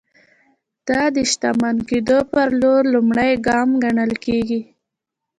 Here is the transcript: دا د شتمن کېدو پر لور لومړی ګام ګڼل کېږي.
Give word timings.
دا 0.87 1.01
د 1.15 1.17
شتمن 1.31 1.77
کېدو 1.89 2.17
پر 2.31 2.47
لور 2.61 2.83
لومړی 2.93 3.31
ګام 3.47 3.69
ګڼل 3.83 4.11
کېږي. 4.25 4.61